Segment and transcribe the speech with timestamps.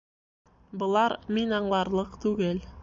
[0.83, 2.69] Былар мин аңларлыҡ түгел